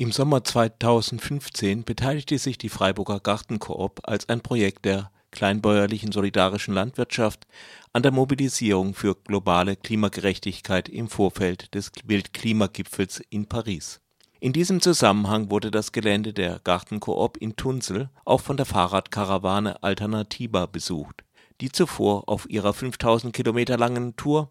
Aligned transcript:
Im 0.00 0.12
Sommer 0.12 0.42
2015 0.42 1.84
beteiligte 1.84 2.38
sich 2.38 2.56
die 2.56 2.70
Freiburger 2.70 3.20
Gartenkoop 3.20 4.00
als 4.04 4.30
ein 4.30 4.40
Projekt 4.40 4.86
der 4.86 5.10
kleinbäuerlichen 5.30 6.10
solidarischen 6.10 6.72
Landwirtschaft 6.72 7.46
an 7.92 8.02
der 8.02 8.10
Mobilisierung 8.10 8.94
für 8.94 9.14
globale 9.14 9.76
Klimagerechtigkeit 9.76 10.88
im 10.88 11.08
Vorfeld 11.08 11.74
des 11.74 11.92
Weltklimagipfels 12.06 13.20
in 13.28 13.44
Paris. 13.44 14.00
In 14.40 14.54
diesem 14.54 14.80
Zusammenhang 14.80 15.50
wurde 15.50 15.70
das 15.70 15.92
Gelände 15.92 16.32
der 16.32 16.60
Gartenkoop 16.64 17.36
in 17.36 17.56
Tunsel 17.56 18.08
auch 18.24 18.40
von 18.40 18.56
der 18.56 18.64
Fahrradkarawane 18.64 19.82
Alternativa 19.82 20.64
besucht, 20.64 21.24
die 21.60 21.70
zuvor 21.70 22.26
auf 22.26 22.48
ihrer 22.48 22.72
5000 22.72 23.34
Kilometer 23.34 23.76
langen 23.76 24.16
Tour 24.16 24.50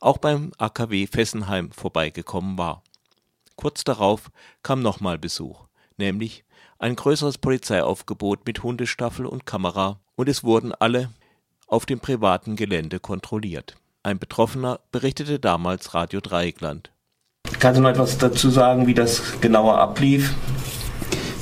auch 0.00 0.18
beim 0.18 0.50
AKW 0.58 1.06
Fessenheim 1.06 1.70
vorbeigekommen 1.70 2.58
war 2.58 2.82
Kurz 3.58 3.82
darauf 3.82 4.30
kam 4.62 4.82
nochmal 4.82 5.18
Besuch, 5.18 5.66
nämlich 5.96 6.44
ein 6.78 6.94
größeres 6.94 7.38
Polizeiaufgebot 7.38 8.46
mit 8.46 8.62
Hundestaffel 8.62 9.26
und 9.26 9.46
Kamera, 9.46 9.98
und 10.14 10.28
es 10.28 10.44
wurden 10.44 10.72
alle 10.78 11.10
auf 11.66 11.84
dem 11.84 11.98
privaten 11.98 12.54
Gelände 12.54 13.00
kontrolliert. 13.00 13.74
Ein 14.04 14.20
Betroffener 14.20 14.78
berichtete 14.92 15.40
damals 15.40 15.92
Radio 15.92 16.20
Dreieckland. 16.20 16.92
Kannst 17.58 17.78
du 17.78 17.82
noch 17.82 17.90
etwas 17.90 18.16
dazu 18.18 18.48
sagen, 18.48 18.86
wie 18.86 18.94
das 18.94 19.40
genauer 19.40 19.76
ablief? 19.78 20.36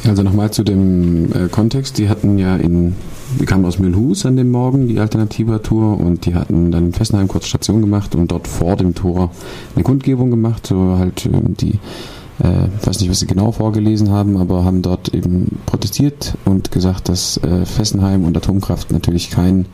Also 0.07 0.23
nochmal 0.23 0.51
zu 0.51 0.63
dem 0.63 1.33
äh, 1.35 1.49
Kontext. 1.49 1.99
Die 1.99 2.09
hatten 2.09 2.39
ja 2.39 2.57
in, 2.57 2.97
die 3.39 3.45
kamen 3.45 3.67
aus 3.67 3.79
Mühlhus 3.79 4.25
an 4.25 4.37
dem 4.37 4.51
Morgen, 4.51 4.89
die 4.89 5.01
Alternativa-Tour, 5.01 6.01
und 6.01 6.25
die 6.25 6.35
hatten 6.35 6.71
dann 6.71 6.87
in 6.87 6.93
Fessenheim 6.95 7.29
kurz 7.29 7.47
Station 7.47 7.83
gemacht 7.83 8.15
und 8.15 8.33
dort 8.33 8.49
vor 8.49 8.77
dem 8.77 8.95
Tor 8.95 9.33
eine 9.75 9.85
Kundgebung 9.85 10.31
gemacht, 10.31 10.67
so 10.67 10.97
halt 10.97 11.27
äh, 11.27 11.31
die 11.43 11.79
äh, 12.39 12.87
weiß 12.87 13.01
nicht, 13.01 13.11
was 13.11 13.21
sie 13.21 13.27
genau 13.27 13.53
vorgelesen 13.53 14.11
haben, 14.11 14.37
aber 14.37 14.65
haben 14.65 14.83
dort 14.83 15.15
eben 15.15 15.59
protestiert 15.67 16.37
und 16.45 16.71
gesagt, 16.71 17.09
dass 17.09 17.39
äh, 17.39 17.65
Fessenheim 17.65 18.25
und 18.25 18.37
Atomkraft 18.37 18.93
natürlich 18.93 19.31
kein 19.31 19.67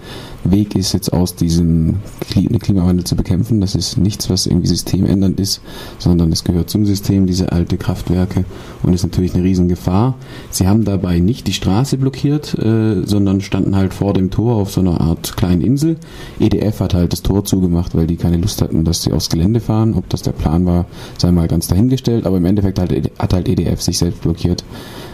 Weg 0.45 0.75
ist, 0.75 0.93
jetzt 0.93 1.13
aus 1.13 1.35
diesem 1.35 1.97
Klimawandel 2.31 3.05
zu 3.05 3.17
bekämpfen. 3.17 3.61
Das 3.61 3.75
ist 3.75 3.99
nichts, 3.99 4.31
was 4.31 4.47
irgendwie 4.47 4.69
systemändernd 4.69 5.39
ist, 5.41 5.61
sondern 5.99 6.33
es 6.33 6.45
gehört 6.45 6.71
zum 6.71 6.85
System, 6.85 7.27
diese 7.27 7.53
alte 7.53 7.77
Kraftwerke 7.77 8.45
und 8.83 8.93
ist 8.93 9.03
natürlich 9.03 9.35
eine 9.35 9.45
Riesengefahr. 9.45 10.17
Sie 10.51 10.67
haben 10.67 10.85
dabei 10.85 11.19
nicht 11.19 11.47
die 11.47 11.53
Straße 11.53 11.97
blockiert, 11.99 12.55
äh, 12.59 13.05
sondern 13.05 13.41
standen 13.41 13.77
halt 13.77 13.95
vor 13.95 14.15
dem 14.15 14.31
Tor 14.31 14.57
auf 14.57 14.73
so 14.73 14.81
einer 14.81 15.01
Art 15.01 15.37
kleinen 15.37 15.63
Insel. 15.63 15.97
EDF 16.39 16.81
hat 16.81 16.95
halt 16.95 17.13
das 17.13 17.23
Tor 17.23 17.45
zugemacht, 17.45 17.95
weil 17.95 18.07
die 18.07 18.17
keine 18.17 18.37
Lust 18.37 18.63
hatten, 18.63 18.85
dass 18.85 19.03
sie 19.03 19.13
aufs 19.13 19.31
Gelände 19.31 19.61
fahren. 19.61 19.95
Ob 19.95 20.09
das 20.09 20.23
der 20.23 20.33
Plan 20.33 20.67
war, 20.67 20.87
sei 21.19 21.33
mal 21.33 21.49
ganz 21.49 21.69
dahingestellt, 21.69 22.27
aber 22.27 22.39
im 22.39 22.45
Endeffekt 22.57 22.79
hat, 22.79 22.93
hat 23.19 23.33
halt 23.33 23.49
EDF 23.49 23.81
sich 23.81 23.99
selbst 23.99 24.23
blockiert, 24.23 24.65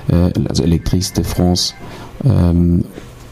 äh, 0.08 0.30
also 0.48 0.62
Electrice 0.62 1.14
de 1.14 1.24
France. 1.24 1.74
Ähm, 2.24 2.84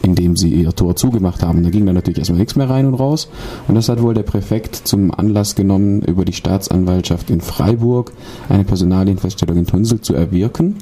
indem 0.07 0.35
sie 0.35 0.49
ihr 0.49 0.73
Tor 0.73 0.95
zugemacht 0.95 1.43
haben. 1.43 1.63
Da 1.63 1.69
ging 1.69 1.85
dann 1.85 1.95
natürlich 1.95 2.19
erstmal 2.19 2.39
nichts 2.39 2.55
mehr 2.55 2.69
rein 2.69 2.85
und 2.85 2.93
raus. 2.95 3.29
Und 3.67 3.75
das 3.75 3.89
hat 3.89 4.01
wohl 4.01 4.13
der 4.13 4.23
Präfekt 4.23 4.75
zum 4.75 5.13
Anlass 5.13 5.55
genommen, 5.55 6.01
über 6.01 6.25
die 6.25 6.33
Staatsanwaltschaft 6.33 7.29
in 7.29 7.41
Freiburg 7.41 8.13
eine 8.47 8.63
Personalienfeststellung 8.63 9.57
in 9.57 9.65
Tunsel 9.65 10.01
zu 10.01 10.13
erwirken. 10.13 10.77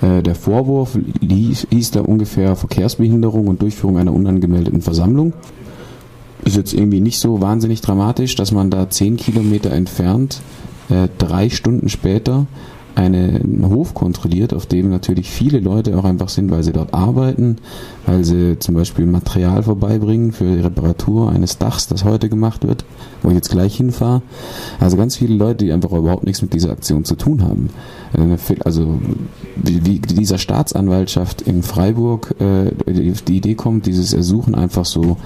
Äh, 0.00 0.22
der 0.22 0.34
Vorwurf 0.34 0.98
hieß 1.20 1.90
da 1.92 2.00
ungefähr 2.00 2.56
Verkehrsbehinderung 2.56 3.46
und 3.46 3.62
Durchführung 3.62 3.98
einer 3.98 4.12
unangemeldeten 4.12 4.82
Versammlung. 4.82 5.32
Ist 6.44 6.56
jetzt 6.56 6.74
irgendwie 6.74 7.00
nicht 7.00 7.18
so 7.18 7.40
wahnsinnig 7.40 7.80
dramatisch, 7.80 8.36
dass 8.36 8.52
man 8.52 8.70
da 8.70 8.88
zehn 8.88 9.16
Kilometer 9.16 9.72
entfernt, 9.72 10.40
äh, 10.90 11.08
drei 11.18 11.50
Stunden 11.50 11.88
später, 11.88 12.46
einen 12.96 13.68
Hof 13.68 13.92
kontrolliert, 13.92 14.54
auf 14.54 14.64
dem 14.64 14.88
natürlich 14.88 15.28
viele 15.28 15.60
Leute 15.60 15.98
auch 15.98 16.04
einfach 16.04 16.30
sind, 16.30 16.50
weil 16.50 16.62
sie 16.62 16.72
dort 16.72 16.94
arbeiten, 16.94 17.58
weil 18.06 18.24
sie 18.24 18.58
zum 18.58 18.74
Beispiel 18.74 19.04
Material 19.04 19.62
vorbeibringen 19.62 20.32
für 20.32 20.56
die 20.56 20.62
Reparatur 20.62 21.30
eines 21.30 21.58
Dachs, 21.58 21.88
das 21.88 22.04
heute 22.04 22.30
gemacht 22.30 22.66
wird, 22.66 22.86
wo 23.22 23.28
ich 23.28 23.34
jetzt 23.34 23.50
gleich 23.50 23.76
hinfahre. 23.76 24.22
Also 24.80 24.96
ganz 24.96 25.16
viele 25.16 25.34
Leute, 25.34 25.66
die 25.66 25.72
einfach 25.72 25.92
überhaupt 25.92 26.24
nichts 26.24 26.40
mit 26.40 26.54
dieser 26.54 26.70
Aktion 26.70 27.04
zu 27.04 27.16
tun 27.16 27.42
haben. 27.42 27.68
Also 28.64 28.98
wie 29.56 29.98
dieser 29.98 30.38
Staatsanwaltschaft 30.38 31.42
in 31.42 31.62
Freiburg 31.62 32.34
äh, 32.40 32.72
die 32.86 33.36
Idee 33.36 33.54
kommt, 33.56 33.84
dieses 33.84 34.14
Ersuchen 34.14 34.54
einfach 34.54 34.86
so 34.86 35.18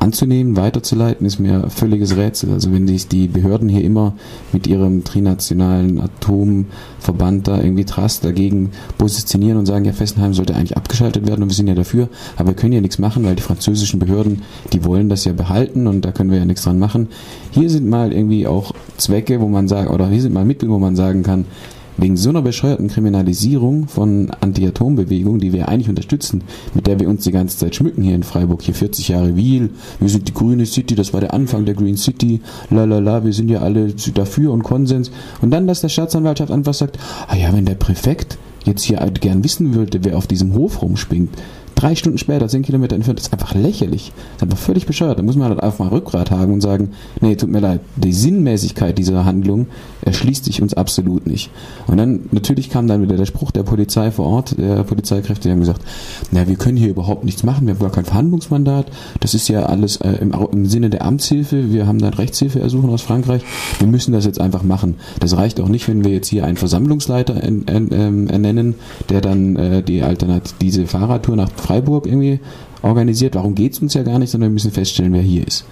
anzunehmen, 0.00 0.56
weiterzuleiten, 0.56 1.26
ist 1.26 1.40
mir 1.40 1.70
völliges 1.70 2.16
Rätsel. 2.16 2.52
Also 2.52 2.72
wenn 2.72 2.86
sich 2.86 3.08
die 3.08 3.26
Behörden 3.26 3.68
hier 3.68 3.82
immer 3.82 4.14
mit 4.52 4.66
ihrem 4.66 5.02
trinationalen 5.02 6.00
Atomverband 6.00 7.48
da 7.48 7.60
irgendwie 7.60 7.84
Trust 7.84 8.24
dagegen 8.24 8.70
positionieren 8.96 9.58
und 9.58 9.66
sagen, 9.66 9.84
ja, 9.84 9.92
Fessenheim 9.92 10.34
sollte 10.34 10.54
eigentlich 10.54 10.76
abgeschaltet 10.76 11.26
werden 11.26 11.42
und 11.42 11.48
wir 11.48 11.54
sind 11.54 11.66
ja 11.66 11.74
dafür, 11.74 12.08
aber 12.36 12.50
wir 12.50 12.56
können 12.56 12.72
ja 12.72 12.80
nichts 12.80 12.98
machen, 12.98 13.24
weil 13.24 13.34
die 13.34 13.42
französischen 13.42 13.98
Behörden, 13.98 14.42
die 14.72 14.84
wollen 14.84 15.08
das 15.08 15.24
ja 15.24 15.32
behalten 15.32 15.86
und 15.88 16.04
da 16.04 16.12
können 16.12 16.30
wir 16.30 16.38
ja 16.38 16.44
nichts 16.44 16.62
dran 16.62 16.78
machen. 16.78 17.08
Hier 17.50 17.68
sind 17.68 17.88
mal 17.88 18.12
irgendwie 18.12 18.46
auch 18.46 18.72
Zwecke, 18.98 19.40
wo 19.40 19.48
man 19.48 19.66
sagt, 19.66 19.90
oder 19.90 20.08
hier 20.08 20.22
sind 20.22 20.32
mal 20.32 20.44
Mittel, 20.44 20.68
wo 20.68 20.78
man 20.78 20.94
sagen 20.94 21.24
kann, 21.24 21.44
wegen 21.98 22.16
so 22.16 22.30
einer 22.30 22.42
bescheuerten 22.42 22.88
Kriminalisierung 22.88 23.88
von 23.88 24.30
Anti-Atom-Bewegung, 24.40 25.40
die 25.40 25.52
wir 25.52 25.68
eigentlich 25.68 25.88
unterstützen, 25.88 26.42
mit 26.74 26.86
der 26.86 26.98
wir 27.00 27.08
uns 27.08 27.24
die 27.24 27.32
ganze 27.32 27.58
Zeit 27.58 27.74
schmücken 27.74 28.02
hier 28.02 28.14
in 28.14 28.22
Freiburg, 28.22 28.62
hier 28.62 28.74
40 28.74 29.08
Jahre 29.08 29.36
Wiel, 29.36 29.70
wir 29.98 30.08
sind 30.08 30.28
die 30.28 30.34
grüne 30.34 30.64
City, 30.64 30.94
das 30.94 31.12
war 31.12 31.20
der 31.20 31.34
Anfang 31.34 31.64
der 31.64 31.74
Green 31.74 31.96
City, 31.96 32.40
la 32.70 32.84
la 32.84 33.00
la, 33.00 33.24
wir 33.24 33.32
sind 33.32 33.50
ja 33.50 33.60
alle 33.60 33.92
dafür 34.14 34.52
und 34.52 34.62
Konsens. 34.62 35.10
Und 35.42 35.50
dann, 35.50 35.66
dass 35.66 35.80
der 35.80 35.88
Staatsanwaltschaft 35.88 36.52
einfach 36.52 36.74
sagt, 36.74 36.98
ah 37.26 37.36
ja, 37.36 37.52
wenn 37.52 37.66
der 37.66 37.74
Präfekt 37.74 38.38
jetzt 38.64 38.84
hier 38.84 38.98
gern 39.20 39.42
wissen 39.42 39.74
würde, 39.74 40.04
wer 40.04 40.16
auf 40.16 40.26
diesem 40.26 40.54
Hof 40.54 40.82
rumspringt, 40.82 41.30
drei 41.78 41.94
Stunden 41.94 42.18
später, 42.18 42.48
zehn 42.48 42.62
Kilometer 42.62 42.96
entfernt, 42.96 43.20
ist 43.20 43.32
einfach 43.32 43.54
lächerlich. 43.54 44.12
Ist 44.36 44.42
einfach 44.42 44.58
völlig 44.58 44.86
bescheuert. 44.86 45.18
Da 45.18 45.22
muss 45.22 45.36
man 45.36 45.48
halt 45.48 45.62
einfach 45.62 45.78
mal 45.78 45.88
Rückgrat 45.88 46.30
haben 46.30 46.52
und 46.52 46.60
sagen, 46.60 46.90
nee, 47.20 47.36
tut 47.36 47.50
mir 47.50 47.60
leid, 47.60 47.80
die 47.96 48.12
Sinnmäßigkeit 48.12 48.98
dieser 48.98 49.24
Handlung 49.24 49.66
erschließt 50.02 50.44
sich 50.44 50.60
uns 50.60 50.74
absolut 50.74 51.26
nicht. 51.26 51.50
Und 51.86 51.98
dann, 51.98 52.20
natürlich 52.32 52.70
kam 52.70 52.88
dann 52.88 53.02
wieder 53.02 53.16
der 53.16 53.26
Spruch 53.26 53.50
der 53.50 53.62
Polizei 53.62 54.10
vor 54.10 54.26
Ort, 54.26 54.58
der 54.58 54.82
Polizeikräfte, 54.82 55.48
die 55.48 55.52
haben 55.52 55.60
gesagt, 55.60 55.82
na, 56.32 56.48
wir 56.48 56.56
können 56.56 56.76
hier 56.76 56.88
überhaupt 56.88 57.24
nichts 57.24 57.42
machen, 57.42 57.66
wir 57.66 57.74
haben 57.74 57.80
gar 57.80 57.92
kein 57.92 58.04
Verhandlungsmandat, 58.04 58.86
das 59.20 59.34
ist 59.34 59.48
ja 59.48 59.64
alles 59.64 59.96
äh, 59.98 60.12
im, 60.20 60.32
im 60.32 60.66
Sinne 60.66 60.90
der 60.90 61.04
Amtshilfe, 61.04 61.72
wir 61.72 61.86
haben 61.86 61.98
dann 61.98 62.14
Rechtshilfe 62.14 62.60
ersuchen 62.60 62.90
aus 62.90 63.02
Frankreich, 63.02 63.42
wir 63.78 63.86
müssen 63.86 64.12
das 64.12 64.24
jetzt 64.24 64.40
einfach 64.40 64.62
machen. 64.62 64.96
Das 65.20 65.36
reicht 65.36 65.60
auch 65.60 65.68
nicht, 65.68 65.88
wenn 65.88 66.04
wir 66.04 66.12
jetzt 66.12 66.28
hier 66.28 66.44
einen 66.44 66.56
Versammlungsleiter 66.56 67.42
ähm, 67.42 68.28
ernennen, 68.28 68.74
der 69.10 69.20
dann 69.20 69.56
äh, 69.56 69.82
die 69.82 70.02
Alternative, 70.02 70.54
diese 70.60 70.86
Fahrradtour 70.86 71.36
nach 71.36 71.50
Freiburg 71.68 72.06
irgendwie 72.06 72.40
organisiert. 72.82 73.34
Warum 73.34 73.54
geht 73.54 73.74
es 73.74 73.80
uns 73.80 73.94
ja 73.94 74.02
gar 74.02 74.18
nicht, 74.18 74.30
sondern 74.30 74.50
wir 74.50 74.54
müssen 74.54 74.72
feststellen, 74.72 75.12
wer 75.12 75.20
hier 75.20 75.46
ist. 75.46 75.64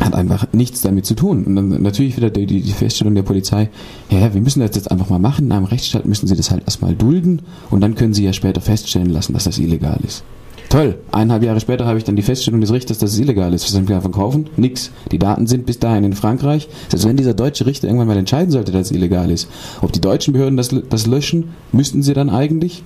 Hat 0.00 0.14
einfach 0.14 0.46
nichts 0.52 0.80
damit 0.82 1.06
zu 1.06 1.14
tun. 1.14 1.42
Und 1.44 1.56
dann 1.56 1.82
natürlich 1.82 2.16
wieder 2.16 2.30
die, 2.30 2.46
die 2.46 2.72
Feststellung 2.72 3.16
der 3.16 3.24
Polizei, 3.24 3.68
ja, 4.10 4.32
wir 4.32 4.40
müssen 4.40 4.60
das 4.60 4.76
jetzt 4.76 4.92
einfach 4.92 5.10
mal 5.10 5.18
machen. 5.18 5.46
In 5.46 5.52
einem 5.52 5.64
Rechtsstaat 5.64 6.06
müssen 6.06 6.28
sie 6.28 6.36
das 6.36 6.52
halt 6.52 6.62
erstmal 6.64 6.94
dulden 6.94 7.42
und 7.70 7.80
dann 7.80 7.96
können 7.96 8.14
sie 8.14 8.24
ja 8.24 8.32
später 8.32 8.60
feststellen 8.60 9.10
lassen, 9.10 9.32
dass 9.32 9.44
das 9.44 9.58
illegal 9.58 9.98
ist. 10.06 10.22
Toll. 10.68 10.98
Eineinhalb 11.10 11.42
Jahre 11.42 11.60
später 11.60 11.86
habe 11.86 11.98
ich 11.98 12.04
dann 12.04 12.14
die 12.14 12.22
Feststellung 12.22 12.60
des 12.60 12.72
Richters, 12.72 12.98
dass 12.98 13.12
es 13.12 13.18
illegal 13.18 13.54
ist. 13.54 13.64
Was 13.64 13.72
sollen 13.72 13.88
wir 13.88 13.96
davon 13.96 14.12
kaufen? 14.12 14.50
Nix. 14.56 14.92
Die 15.10 15.18
Daten 15.18 15.46
sind 15.46 15.66
bis 15.66 15.78
dahin 15.78 16.04
in 16.04 16.12
Frankreich. 16.12 16.68
Selbst 16.90 17.08
wenn 17.08 17.16
dieser 17.16 17.34
deutsche 17.34 17.66
Richter 17.66 17.88
irgendwann 17.88 18.06
mal 18.06 18.18
entscheiden 18.18 18.52
sollte, 18.52 18.70
dass 18.70 18.90
es 18.90 18.92
illegal 18.92 19.30
ist, 19.30 19.48
ob 19.80 19.92
die 19.92 20.00
deutschen 20.00 20.34
Behörden 20.34 20.58
das, 20.58 20.68
das 20.90 21.06
löschen, 21.06 21.54
müssten 21.72 22.02
sie 22.02 22.12
dann 22.12 22.28
eigentlich 22.28 22.84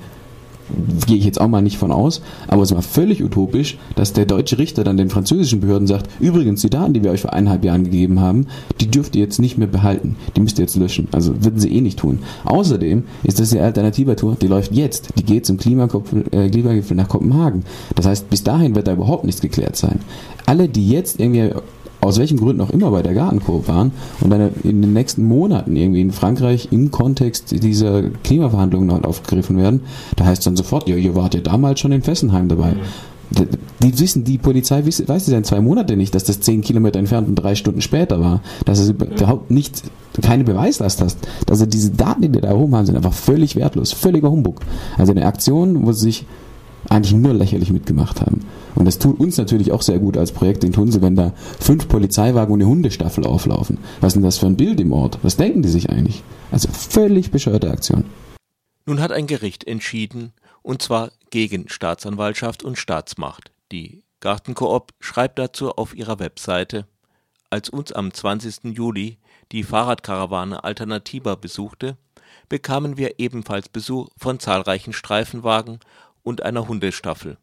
gehe 1.06 1.16
ich 1.16 1.24
jetzt 1.24 1.40
auch 1.40 1.48
mal 1.48 1.62
nicht 1.62 1.78
von 1.78 1.92
aus, 1.92 2.22
aber 2.48 2.62
es 2.62 2.74
war 2.74 2.82
völlig 2.82 3.22
utopisch, 3.22 3.78
dass 3.94 4.12
der 4.12 4.26
deutsche 4.26 4.58
Richter 4.58 4.84
dann 4.84 4.96
den 4.96 5.10
französischen 5.10 5.60
Behörden 5.60 5.86
sagt, 5.86 6.08
übrigens 6.20 6.60
die 6.62 6.70
Daten, 6.70 6.92
die 6.92 7.02
wir 7.02 7.10
euch 7.10 7.22
vor 7.22 7.32
eineinhalb 7.32 7.64
Jahren 7.64 7.84
gegeben 7.84 8.20
haben, 8.20 8.46
die 8.80 8.90
dürft 8.90 9.16
ihr 9.16 9.22
jetzt 9.22 9.38
nicht 9.38 9.58
mehr 9.58 9.68
behalten, 9.68 10.16
die 10.36 10.40
müsst 10.40 10.58
ihr 10.58 10.64
jetzt 10.64 10.76
löschen. 10.76 11.08
Also 11.12 11.44
würden 11.44 11.60
sie 11.60 11.72
eh 11.72 11.80
nicht 11.80 11.98
tun. 11.98 12.20
Außerdem 12.44 13.04
ist 13.22 13.40
das 13.40 13.50
die 13.50 13.60
Alternativatour, 13.60 14.36
die 14.40 14.46
läuft 14.46 14.72
jetzt, 14.72 15.10
die 15.18 15.24
geht 15.24 15.46
zum 15.46 15.58
Klimagipfel, 15.58 16.24
äh, 16.30 16.48
Klimagipfel 16.48 16.96
nach 16.96 17.08
Kopenhagen. 17.08 17.64
Das 17.94 18.06
heißt, 18.06 18.30
bis 18.30 18.42
dahin 18.42 18.74
wird 18.74 18.86
da 18.86 18.92
überhaupt 18.92 19.24
nichts 19.24 19.40
geklärt 19.40 19.76
sein. 19.76 20.00
Alle, 20.46 20.68
die 20.68 20.88
jetzt 20.88 21.20
irgendwie 21.20 21.50
aus 22.02 22.18
welchen 22.18 22.36
Gründen 22.36 22.60
auch 22.60 22.70
immer 22.70 22.90
bei 22.90 23.02
der 23.02 23.14
Gartenkoop 23.14 23.68
waren 23.68 23.92
und 24.20 24.30
dann 24.30 24.50
in 24.64 24.82
den 24.82 24.92
nächsten 24.92 25.24
Monaten 25.24 25.76
irgendwie 25.76 26.00
in 26.00 26.10
Frankreich 26.10 26.68
im 26.72 26.90
Kontext 26.90 27.52
dieser 27.62 28.02
Klimaverhandlungen 28.02 28.88
noch 28.88 29.04
aufgegriffen 29.04 29.56
werden, 29.56 29.82
da 30.16 30.26
heißt 30.26 30.44
dann 30.44 30.56
sofort, 30.56 30.88
ja, 30.88 30.96
ihr 30.96 31.14
wart 31.14 31.34
ja 31.34 31.40
damals 31.40 31.80
schon 31.80 31.92
in 31.92 32.02
Fessenheim 32.02 32.48
dabei. 32.48 32.72
Mhm. 32.72 33.46
Die 33.82 33.98
wissen, 33.98 34.24
die 34.24 34.36
Polizei 34.36 34.84
weiß, 34.84 35.08
weiß 35.08 35.22
es 35.22 35.28
ja 35.28 35.38
in 35.38 35.44
zwei 35.44 35.60
Monate 35.60 35.96
nicht, 35.96 36.14
dass 36.14 36.24
das 36.24 36.40
zehn 36.40 36.60
Kilometer 36.60 36.98
entfernt 36.98 37.28
und 37.28 37.36
drei 37.36 37.54
Stunden 37.54 37.80
später 37.80 38.20
war. 38.20 38.42
Dass 38.66 38.78
es 38.78 38.90
überhaupt 38.90 39.50
nicht, 39.50 39.82
keine 40.20 40.44
Beweislast 40.44 41.00
hast. 41.00 41.18
Also 41.48 41.64
diese 41.64 41.92
Daten, 41.92 42.20
die 42.20 42.28
da 42.28 42.52
oben 42.52 42.74
haben, 42.76 42.84
sind 42.84 42.96
einfach 42.96 43.14
völlig 43.14 43.56
wertlos. 43.56 43.92
Völliger 43.92 44.30
Humbug. 44.30 44.60
Also 44.98 45.12
eine 45.12 45.24
Aktion, 45.24 45.86
wo 45.86 45.92
sie 45.92 46.02
sich 46.02 46.26
eigentlich 46.88 47.14
nur 47.14 47.34
lächerlich 47.34 47.70
mitgemacht 47.70 48.20
haben. 48.20 48.44
Und 48.74 48.84
das 48.84 48.98
tut 48.98 49.20
uns 49.20 49.36
natürlich 49.36 49.72
auch 49.72 49.82
sehr 49.82 49.98
gut 49.98 50.16
als 50.16 50.32
Projekt 50.32 50.64
in 50.64 50.72
Tunsel, 50.72 51.02
wenn 51.02 51.16
da 51.16 51.32
fünf 51.60 51.88
Polizeiwagen 51.88 52.52
und 52.52 52.60
eine 52.60 52.70
Hundestaffel 52.70 53.26
auflaufen. 53.26 53.78
Was 54.00 54.08
ist 54.08 54.14
denn 54.14 54.22
das 54.22 54.38
für 54.38 54.46
ein 54.46 54.56
Bild 54.56 54.80
im 54.80 54.92
Ort? 54.92 55.18
Was 55.22 55.36
denken 55.36 55.62
die 55.62 55.68
sich 55.68 55.90
eigentlich? 55.90 56.22
Also 56.50 56.68
völlig 56.72 57.30
bescheuerte 57.30 57.70
Aktion. 57.70 58.04
Nun 58.86 59.00
hat 59.00 59.12
ein 59.12 59.26
Gericht 59.26 59.64
entschieden, 59.64 60.32
und 60.62 60.82
zwar 60.82 61.10
gegen 61.30 61.68
Staatsanwaltschaft 61.68 62.62
und 62.62 62.78
Staatsmacht. 62.78 63.52
Die 63.70 64.02
Gartenkoop 64.20 64.92
schreibt 65.00 65.38
dazu 65.38 65.70
auf 65.72 65.94
ihrer 65.94 66.18
Webseite, 66.18 66.86
als 67.50 67.68
uns 67.68 67.92
am 67.92 68.12
20. 68.12 68.76
Juli 68.76 69.18
die 69.52 69.62
Fahrradkarawane 69.62 70.64
Alternativa 70.64 71.34
besuchte, 71.34 71.96
bekamen 72.48 72.96
wir 72.96 73.18
ebenfalls 73.18 73.68
Besuch 73.68 74.08
von 74.16 74.40
zahlreichen 74.40 74.92
Streifenwagen 74.92 75.80
und 76.22 76.42
einer 76.42 76.68
Hundestaffel, 76.68 77.38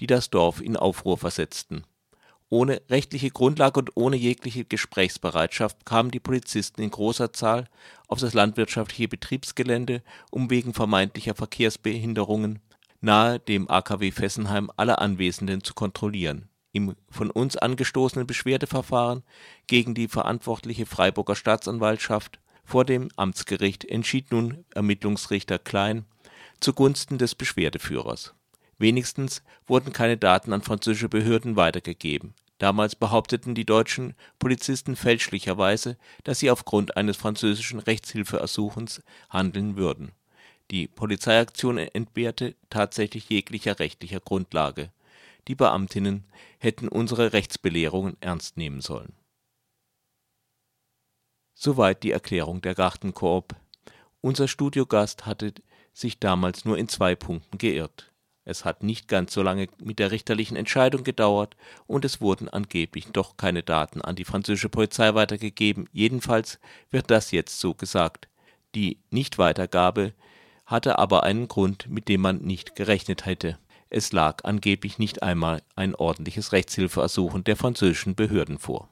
die 0.00 0.06
das 0.06 0.30
Dorf 0.30 0.60
in 0.60 0.76
Aufruhr 0.76 1.18
versetzten. 1.18 1.84
Ohne 2.48 2.82
rechtliche 2.90 3.30
Grundlage 3.30 3.80
und 3.80 3.90
ohne 3.94 4.16
jegliche 4.16 4.66
Gesprächsbereitschaft 4.66 5.86
kamen 5.86 6.10
die 6.10 6.20
Polizisten 6.20 6.82
in 6.82 6.90
großer 6.90 7.32
Zahl 7.32 7.66
auf 8.08 8.20
das 8.20 8.34
landwirtschaftliche 8.34 9.08
Betriebsgelände, 9.08 10.02
um 10.30 10.50
wegen 10.50 10.74
vermeintlicher 10.74 11.34
Verkehrsbehinderungen 11.34 12.58
nahe 13.00 13.38
dem 13.38 13.70
AKW 13.70 14.10
Fessenheim 14.10 14.70
alle 14.76 14.98
Anwesenden 14.98 15.64
zu 15.64 15.74
kontrollieren. 15.74 16.48
Im 16.72 16.94
von 17.10 17.30
uns 17.30 17.56
angestoßenen 17.56 18.26
Beschwerdeverfahren 18.26 19.22
gegen 19.66 19.94
die 19.94 20.08
verantwortliche 20.08 20.86
Freiburger 20.86 21.36
Staatsanwaltschaft 21.36 22.38
vor 22.64 22.84
dem 22.84 23.08
Amtsgericht 23.16 23.84
entschied 23.84 24.30
nun 24.30 24.64
Ermittlungsrichter 24.74 25.58
Klein 25.58 26.06
zugunsten 26.62 27.18
des 27.18 27.34
Beschwerdeführers. 27.34 28.34
Wenigstens 28.78 29.42
wurden 29.66 29.92
keine 29.92 30.16
Daten 30.16 30.52
an 30.52 30.62
französische 30.62 31.08
Behörden 31.08 31.56
weitergegeben 31.56 32.34
Damals 32.62 32.94
behaupteten 32.94 33.56
die 33.56 33.64
deutschen 33.64 34.14
Polizisten 34.38 34.94
fälschlicherweise, 34.94 35.96
dass 36.22 36.38
sie 36.38 36.48
aufgrund 36.48 36.96
eines 36.96 37.16
französischen 37.16 37.80
Rechtshilfeersuchens 37.80 39.02
handeln 39.28 39.74
würden. 39.74 40.12
Die 40.70 40.86
Polizeiaktion 40.86 41.76
entbehrte 41.78 42.54
tatsächlich 42.70 43.28
jeglicher 43.28 43.80
rechtlicher 43.80 44.20
Grundlage. 44.20 44.92
Die 45.48 45.56
Beamtinnen 45.56 46.22
hätten 46.58 46.86
unsere 46.86 47.32
Rechtsbelehrungen 47.32 48.16
ernst 48.20 48.56
nehmen 48.56 48.80
sollen. 48.80 49.12
Soweit 51.54 52.04
die 52.04 52.12
Erklärung 52.12 52.60
der 52.62 52.76
Gartenkoop. 52.76 53.56
Unser 54.20 54.46
Studiogast 54.46 55.26
hatte 55.26 55.52
sich 55.92 56.18
damals 56.18 56.64
nur 56.64 56.78
in 56.78 56.88
zwei 56.88 57.14
Punkten 57.14 57.58
geirrt 57.58 58.12
es 58.44 58.64
hat 58.64 58.82
nicht 58.82 59.06
ganz 59.06 59.32
so 59.32 59.42
lange 59.42 59.68
mit 59.78 59.98
der 59.98 60.10
richterlichen 60.10 60.56
Entscheidung 60.56 61.04
gedauert 61.04 61.56
und 61.86 62.04
es 62.04 62.20
wurden 62.20 62.48
angeblich 62.48 63.06
doch 63.12 63.36
keine 63.36 63.62
Daten 63.62 64.02
an 64.02 64.16
die 64.16 64.24
französische 64.24 64.68
Polizei 64.68 65.14
weitergegeben. 65.14 65.88
Jedenfalls 65.92 66.58
wird 66.90 67.10
das 67.10 67.30
jetzt 67.30 67.60
so 67.60 67.74
gesagt. 67.74 68.28
Die 68.74 68.98
Nichtweitergabe 69.10 70.12
hatte 70.66 70.98
aber 70.98 71.22
einen 71.22 71.46
Grund, 71.46 71.88
mit 71.88 72.08
dem 72.08 72.22
man 72.22 72.38
nicht 72.38 72.74
gerechnet 72.74 73.26
hätte. 73.26 73.58
Es 73.90 74.10
lag 74.12 74.44
angeblich 74.44 74.98
nicht 74.98 75.22
einmal 75.22 75.62
ein 75.76 75.94
ordentliches 75.94 76.52
Rechtshilfeersuchen 76.52 77.44
der 77.44 77.56
französischen 77.56 78.14
Behörden 78.16 78.58
vor 78.58 78.88